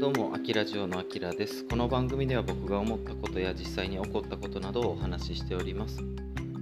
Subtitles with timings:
[0.00, 1.64] どうも、あきラジオのあきらです。
[1.64, 5.98] この番組では僕が思ったことや実際に起こったことなどをお話ししております。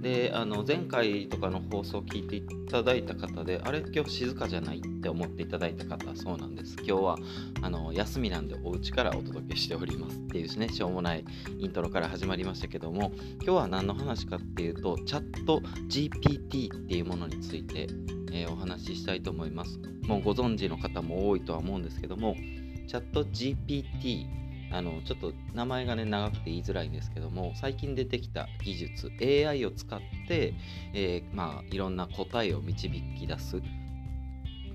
[0.01, 6.77] で、あの前回とかの放送を聞いていただいた方で、あれ、今日静かじゃないって思っていただいた方、そうなんです。
[6.79, 7.17] 今日は
[7.61, 11.23] あの休みなんでお家からお届けしておりますっていうね、しょうもない
[11.59, 13.11] イントロから始まりましたけども、
[13.43, 17.87] 今日は何の話かっていうと、チャット GPT っていうものについて、
[18.31, 19.79] えーお話ししたいと思います。
[20.07, 22.35] もうご存知の方も多いとは思うんですけども、
[22.87, 24.25] チャット GPT
[24.71, 30.53] あのちょっと名前がね長くて言いづらいんですけども最近出てきた技術 AI を使って、
[30.93, 33.61] えーまあいろんな答えを導き出すっ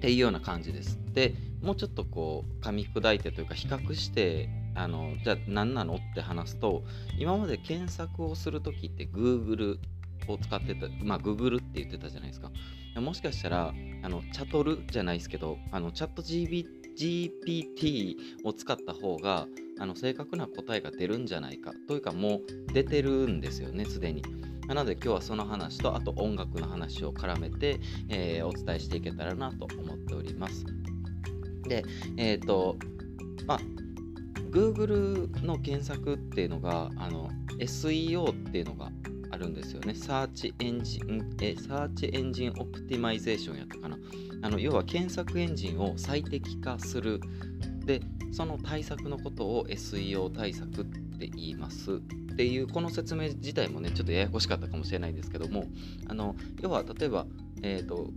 [0.00, 0.98] ていうような感じです。
[1.12, 6.82] でもうちょっとこう噛み砕いてというか比較してあのじゃあ何なのって話すと
[7.18, 9.78] 今まで検索をする時って Google
[10.26, 12.50] を使ってたまあ Google って言ってたじゃないですか。
[12.96, 19.48] もしかしたらあのチャトルじゃないですけどあのチャット GPT GPT を使った方が
[19.80, 22.36] あの正確な答えが出るんじゃないかというかも
[22.68, 24.22] う出てるんですよねすでに。
[24.68, 30.64] なので今日はその話とあと音楽の話を絡めて、えーお伝えしていけたらなと思っております。
[31.64, 31.84] で、
[32.16, 32.76] えっ、と、
[33.44, 33.60] まあ、
[34.52, 38.92] Google の検索っていうのがあの SEO っていうのが
[39.32, 39.94] あるんですよね。
[39.94, 43.98] サーチエンジン、え、サーチエンジンオプティマイゼーションやったかな。
[44.42, 47.20] あの要は検索エンジンを最適化する。
[47.84, 50.84] で、その対策のことを SEO 対策っ
[51.18, 52.00] て言います。
[52.32, 55.64] っていうこの説明自体もねちょっとややこしかったかもしれないんですけども
[56.08, 57.26] あの要は例えば、
[57.62, 58.08] えー、と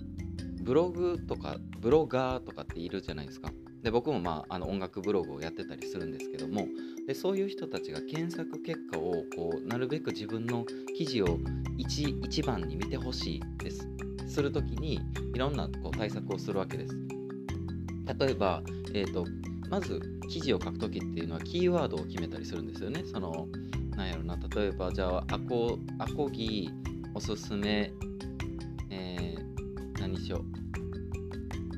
[0.61, 3.52] ブログとかブロガーとかっているじゃないですか
[3.86, 6.67] で僕も、まあ、あの音楽ブログをやってたりするんですけども
[7.08, 10.66] でそういう人たちが検索結果をこうなるべく自分の
[10.97, 11.38] 記事を
[11.78, 13.88] 一一番に見てほしいです。
[14.28, 15.00] するときに
[15.36, 16.95] いろんなこう対策をするわけです。
[18.17, 19.23] 例えば、えー、と
[19.69, 23.03] まず記事を書くときっていうのはキーワードを決めたりするんですよね。
[23.06, 23.47] その
[23.95, 26.72] なんやろな例えばじゃあアコアコギ
[27.13, 27.94] おすすめ
[28.90, 30.44] えー、何しよう。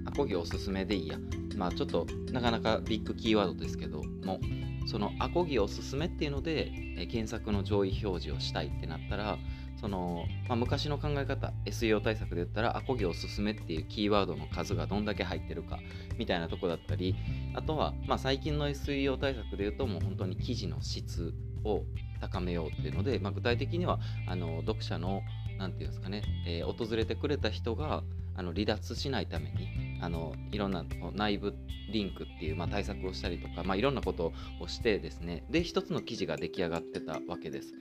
[0.05, 1.17] アコギおすすめでいいや。
[1.57, 4.39] まあちょっとなかなかビッグキーワードですけども
[4.87, 9.37] そのアコギおすすめっていうので、え検索の上位表示をしたいってなったら
[9.79, 15.79] その、まあ、昔の考え方 SEO 対策で言ったらアコギおすすめっていうキーワードの数がどんだけ入ってるか
[16.17, 17.15] みたいなとこだったり
[17.53, 21.83] あとは、まあ、最近の SEO 対策で言うともう本当に記事の質を
[22.21, 25.21] 高めようっていうので、まあ、具体的にはあの読者の
[25.59, 28.03] なんていうんですかね、えー訪れてくれた人が
[28.35, 31.53] あの離脱しないためにあのいろんな内部
[31.91, 37.73] リンクっていう、まあ、対策をしたりとか、まあ、いろんなことをしてですねで一つの記事が出来上がってたわけです。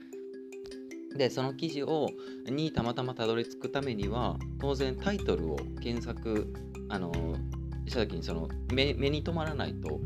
[1.15, 2.09] でその記事を
[2.45, 6.53] にたまたまたどり着くためには当然タイトルを検索
[6.89, 7.11] あの
[7.87, 9.99] した時にその目に留まらないと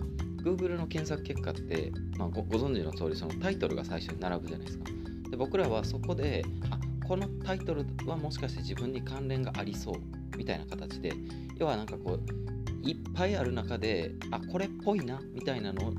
[0.44, 4.86] Google の検索結果って、まあ、ごご存知の通りそのタイトルが最初に並ぶじゃないですか。
[5.30, 11.14] で僕らはそこであこのタイトルはもしかして自分に関連がありそうみたいな形で
[11.60, 15.94] 要はなんかこういっぱいある中であこれっぽいなみたいなのを、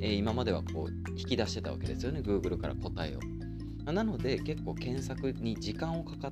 [0.00, 3.92] えー今まではこう引き出してたわけですよね Google から答えを。
[3.92, 6.30] なので結構検索に時間をかか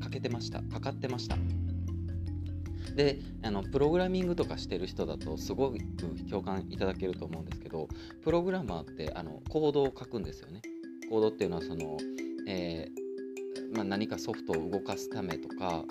[0.00, 1.36] かけてましたかかってました。
[2.94, 5.78] であのプログラミングとかしてる人だとすごく
[6.30, 7.88] 共感いただけると思うんですけど
[8.24, 10.62] プログラマーってあのコードを書くんですよね。
[11.10, 11.98] コードっていうのはその、
[12.48, 13.06] えー
[13.74, 15.84] まあ、何かソフトを動かすためとか、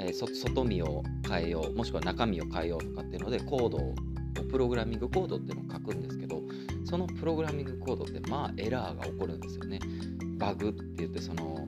[0.00, 3.94] えー外見を変えようもしくは中身を変えようとかっていうのでコードを
[4.50, 6.42] プログラミングコードっていうのを書くんですけど
[6.84, 9.80] そのプログラミングコードってまあエラーが起こるんですよね。
[10.38, 11.66] バグって言ってその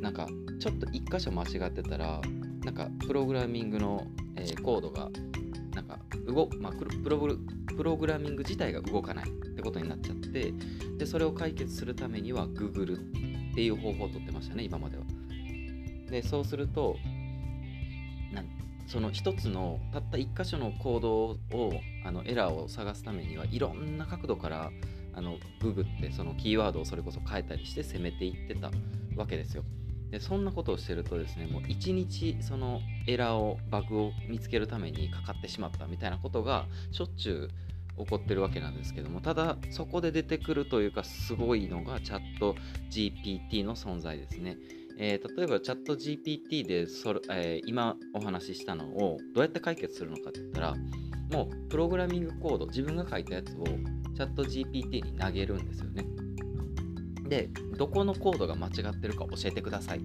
[0.00, 0.26] なんか
[0.58, 2.20] ちょっと一箇所間違ってたら
[2.64, 5.10] なんかプログラミングの、えーコードが
[5.74, 7.18] なんか動、まあ、プロ
[7.76, 10.52] プログラミング自体が動かないってことになっちゃって
[10.98, 15.04] でそれを解決するためには Google っていう方法をとってましたね今までは。
[16.10, 16.96] でそうすると
[18.90, 21.38] その一つのたった一箇所のコードを
[22.04, 24.72] あのエラーを探すためにはいろんな角度から
[25.14, 28.72] あのググってそのキーワードをそれこそ変えたりして攻めていってた
[29.14, 29.62] わけですよ。
[30.10, 37.48] でそんなことをしてるとですねもう一日そのエラーをバグを見つけるためにかかってしまったみたいなことがしょっちゅ
[37.96, 42.56] う起こってるわけなんですけどもただそこで出てくるというかすごいのがチャット
[42.90, 44.56] GPT の存在ですね。
[45.02, 50.74] えー例えばチャット GPT でそれ、えー今お話ししたのをどうやって解決するのかって言ったら
[51.32, 56.04] もうプログラミングコード自分が書いたやつをチャット GPT に投げるんですよね。
[57.28, 57.48] で
[57.78, 60.00] どこのコードが間違ってるか教えてください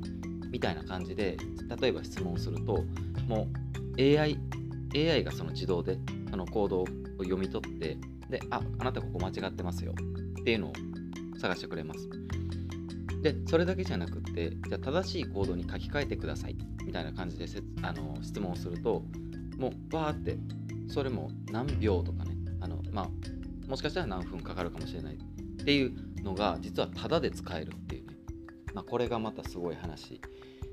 [0.49, 1.35] みたいな感じで
[1.81, 2.85] 例えば質問すると
[3.27, 3.49] も
[3.97, 4.37] う AI,
[4.95, 5.97] AI がその自動で
[6.29, 6.85] そのコードを
[7.17, 7.97] 読み取って
[8.29, 9.93] でああなたここ間違ってますよ
[10.39, 10.73] っていうのを
[11.39, 12.07] 探してくれます
[13.25, 16.55] でそれだけじゃなくってじゃあ正しいコードに書き換えてください
[16.85, 19.01] みたいな感じでせあの質問をすると
[19.57, 20.37] もうわーって
[20.87, 25.17] それも何秒とかねあのまあもしかしたら何分かかるかもしれないっ
[25.65, 28.13] ていうのが実はタダで使えるっていうね、
[28.75, 30.21] まあ、これがまたすごい話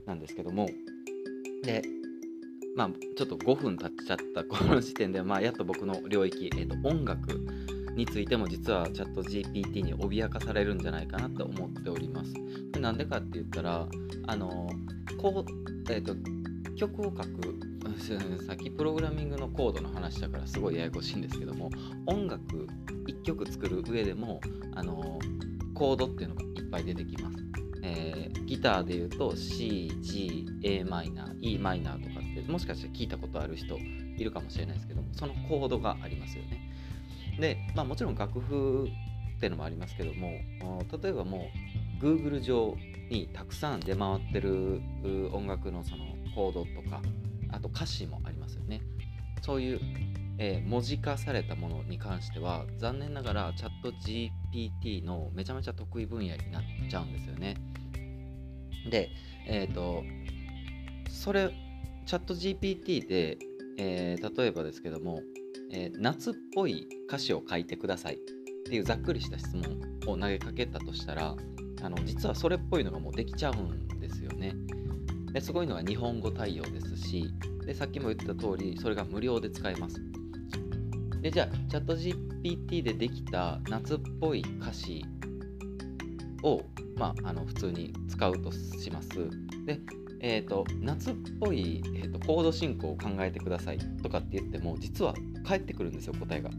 [0.06, 0.68] なんですけども
[1.62, 1.82] で
[2.76, 7.46] まあちょっと5分経っちゃったこの時点で、まあ、やっと僕の領域、えー、と音楽
[7.94, 12.32] についても実はチャット GPT に脅かされるんじゃないかなと思っております。
[12.72, 13.86] でなんでかって言ったら
[14.26, 14.70] あの
[15.18, 16.16] こう、えーと、
[16.76, 17.72] 曲を書く
[18.46, 21.70] さっきプログラミングのコードの話だからすごいややこしいんですけども
[22.06, 22.66] 音楽
[23.06, 24.40] 1曲作る上でも
[24.74, 25.18] あの
[25.74, 27.36] コードっていうのがいっぱい出てきます。
[27.84, 36.61] えー、ギターで言うと C、G、a マイナー E マイナーとかってもしかしたら聞いたことある人いるかもしれないですけどもそのコードがありますよね。
[37.42, 38.88] で、まあ、もちろん楽譜
[39.36, 40.38] っていうのもありますけども
[41.02, 41.48] 例えばも
[42.00, 42.76] う Google 上
[43.10, 44.80] にたくさん出回ってる
[45.32, 46.04] 音楽のその
[46.36, 47.02] コードとか
[47.50, 48.80] あと歌詞もありますよね。
[49.42, 49.80] そういう、
[50.38, 57.56] えー、文字化されたものに関しては残念ながらチャット GPT のめちゃめちゃ得意分野になっちゃうんですよね。
[58.88, 59.10] で、
[59.46, 60.04] えっ、ー、と
[61.10, 61.50] それ
[62.06, 63.38] チャット GPT で、
[63.78, 65.20] えー、例えばですけども、
[65.72, 68.18] えー、夏っぽい歌詞を書いてくださいっ
[68.64, 71.34] ていうざっくりした質問を投げかけたとしたら
[71.82, 74.54] あの実はそれっぽいのがもうできちゃうんですよね。
[75.32, 77.32] ですごいのは日本語対応ですし
[77.64, 80.00] でさっきも言った通りそれが無料で使えます。
[81.22, 85.04] でじゃあチャット GPT でできた夏っぽい歌詞
[86.42, 86.62] を、
[86.96, 89.08] まあ、あの普通に使うとします。
[89.64, 89.80] で
[90.24, 95.14] えーと、夏っぽい、えーと、コード進行を考えてくださいとかって言っても実は
[95.44, 96.50] 返ってくるんですよ答えが。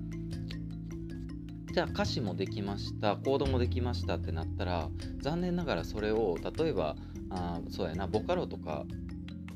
[1.73, 4.89] じゃあ歌詞もできましたコードもできましたってなったら
[5.21, 6.95] 残念ながらそれを例えば
[7.31, 8.85] あそうやなボカロとか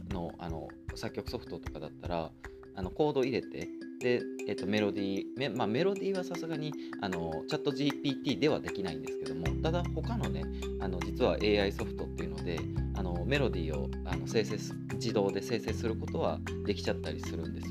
[0.10, 2.32] のあの作曲ソフトとかだったら
[2.76, 3.68] あのコード入れて
[4.00, 10.44] で、えー、とメロディー,、まあ、メロディーはさすがにあのチャット GPT ではできないんですけどもただ他のね
[10.80, 12.60] あの実は AI ソフトっていうので
[12.96, 14.58] あのメロディーをあの生成
[14.94, 17.68] 自動で生成することはできちゃったりするんです。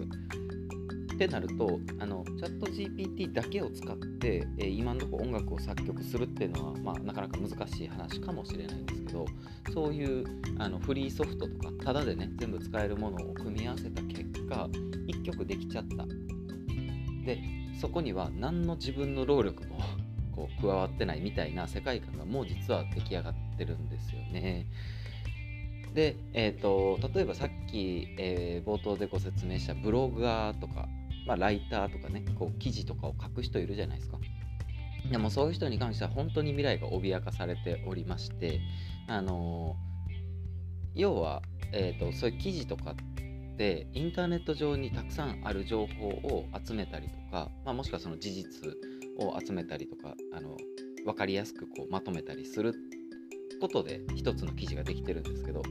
[1.17, 9.25] ってなるとあのチャット GPT だけを使って、えー、今のところ音楽を作曲するっていうのは、まあ、なかなか難しい話かもしれないんですけど
[9.73, 10.27] そういう
[10.59, 14.69] あのフリーソフトとかタダでね全部使えるものを組み合わせた結果
[15.09, 16.05] 1曲できちゃった
[17.25, 17.41] で
[17.81, 19.79] そこには何の自分の労力も
[20.37, 24.67] こう加わってないみたいな世界観がもう実は出来上がってるんですよね。
[25.95, 30.87] で、えーと、例えばさっき、えー、冒頭でご説明したブロガーとか、
[31.27, 34.19] まあ、ライターとかねこう記事とかを書く人いるじゃないですか。
[35.11, 38.61] でもそういう人に関しては本当に未来が脅かされておりまして、
[39.07, 41.43] あのー、要は、
[41.73, 48.73] えーと、そういう記事とかってインターネット上にたくさんある情報を集めたりとか、まあ、もしくはその事実
[49.19, 50.57] を集めたりとかあの
[51.05, 52.75] 分かりやすくこうまとめたりする
[53.61, 55.63] ことで一つの記事ができてるんですけど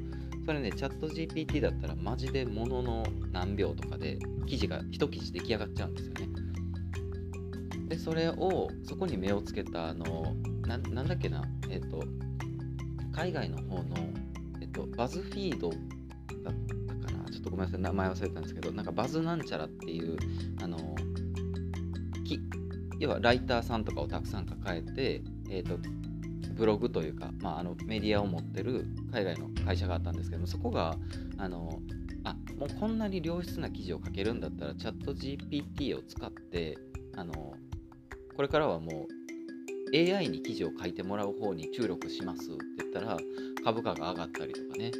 [0.45, 6.29] それねチャット GPT だったらマジでものの何秒とかで記事が一記事出来上がっちゃうんですよね。
[7.87, 10.35] でそれをそこに目をつけたあの
[10.67, 12.03] ななんだっけなえっ、と
[13.11, 13.85] 海外の方の、
[14.61, 15.79] えっと、バズフィードだっ
[17.03, 17.31] たかな。
[17.31, 20.17] ちょっとごめんなさい名前忘れたんですけどなんかバズなんちゃらっていう
[20.61, 20.77] あの
[22.23, 22.39] き
[22.99, 25.79] 要はライターさんとかをたくさん抱えて、えーと
[26.55, 30.95] ブログというか、まあ、あのメディアを持ってる海外の会社があったんですけどそこが
[31.37, 31.79] あの
[32.23, 36.77] あもうこんなに良質な記事を書けるんだったらチャット GPT を使って
[37.15, 37.33] あの
[38.35, 39.15] これからはもう
[39.95, 43.17] AI に記事を書いてもらう方に注力しますって言ったら
[43.63, 44.91] 株価が上がったりとかね。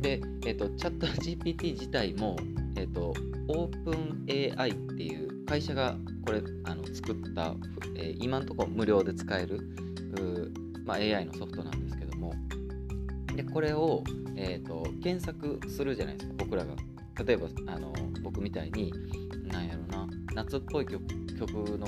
[0.00, 2.36] で、えーと、チャット GPT 自体も、
[2.76, 3.12] えーと、
[3.48, 7.54] オープン AI っていう会社がこれあの作った、
[7.96, 9.60] えー、今のところ無料で使える
[10.84, 12.34] まあ、AI のソフトなんですけども。
[13.36, 14.02] でこれを、
[14.36, 16.74] えーと、検索するじゃないですか僕らが。
[17.24, 18.92] 例えばあの僕みたいに
[19.50, 21.02] なんやろな夏っぽい曲
[21.78, 21.86] の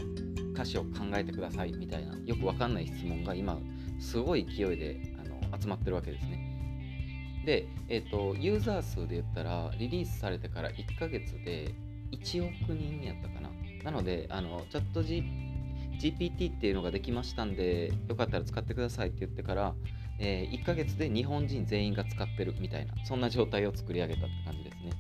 [0.53, 3.59] 歌詞を考えてくださいみたいなよくわかんない質問が今
[4.01, 6.47] すごい勢いであの集まってるわけですね。
[7.47, 11.75] で、えーと、ユーザー数で言ったらリリースされてから1ヶ月で
[12.13, 13.51] 1億人やったかな。
[13.85, 15.50] なのであのチャット GPT
[16.01, 19.75] GPT っていうのができましたんで、よかったら使ってくださいって言ってから、
[20.19, 24.93] えー、1ヶ月で日本人全員が使ってるみたいな、そんな状態を作り上げたって感じですね。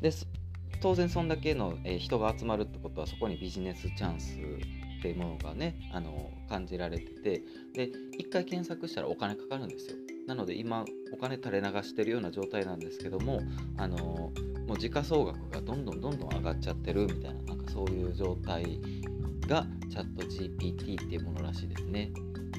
[0.00, 0.12] で
[0.80, 4.36] 当然そんだけの、え人が集まるってことはそこにビジネスチャンス
[4.98, 7.90] っていうものがねあの感じられててで
[8.20, 13.40] 1回検索したらお金かかるんですよなので今お金垂れ流してるような状態なんですけども
[13.76, 13.96] あの
[14.66, 18.80] もう時価総額がどんどんどんどん上がっちゃってるみたいななんかそういう状態
[19.48, 22.12] がチャット GPT っていうものらしいですね。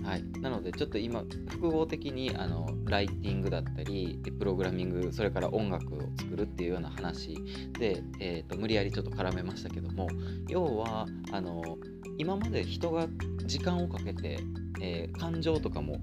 [0.03, 7.35] はい、なのでちょっと今複合的にあのライティングだったりプログラミングそれから音楽を作るっていうような話
[7.77, 10.07] で、えーと、無理やりちょっと絡めましたけども
[10.47, 11.77] 要はあの
[12.17, 13.07] 今まで人が
[13.45, 14.39] 時間をかけて、
[14.81, 15.99] えー、感情とかも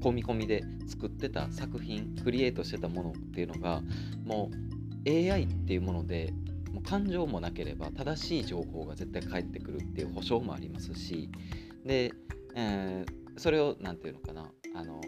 [0.00, 3.82] 込み込みで作ってた作品クリエイトしてたものっていうのが
[4.24, 4.50] も
[5.06, 6.32] う AI っていうもので
[6.72, 11.30] もう感情もなければ正しい情報が絶対返ってくるっていう保証もありますし
[11.84, 12.12] で、
[12.54, 15.00] えーそれを何て言うのかなあの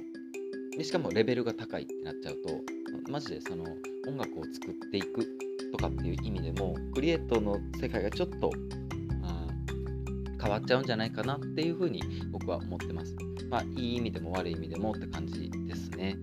[0.76, 3.64] でしかもレベルが高いってなっちゃうとマジでその
[4.08, 5.26] 音楽を作っていく
[5.70, 13.14] とかっていう意味でもクリエイトの世界がちょっと、うん、変わっちゃうんじゃないかなっていうふうに僕は思ってます。
[13.50, 16.16] まあいい意味でも悪い意味でもって感じですね。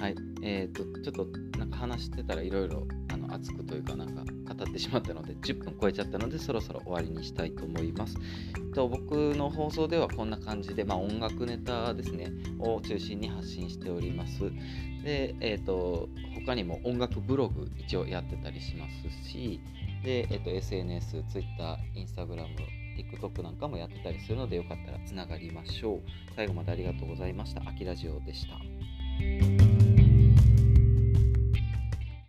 [0.00, 0.14] はい。
[0.42, 2.86] えっ、ー、と、ちょっとなんか話してたらいろいろ
[3.34, 4.22] 熱くというかなんか
[4.54, 8.16] 語ってしまったので10分超えちゃったのでそろそろ終わりにしたいと思います。
[8.74, 14.40] と僕の放送ではこんな感じで、まあ、音楽ネタですねを中心に発信しております。
[15.04, 16.08] で、えっ、ー、と
[16.46, 19.60] 他にも音楽ブログ一応やってたりしますし
[20.04, 22.46] で、えーと、SNS、Twitter、Instagram、
[22.96, 26.00] TikTok なんかもやってたりするのでよかったらつながりましょう。
[26.36, 27.62] 最後までありがとうございました。
[27.66, 29.69] あきラジオでした。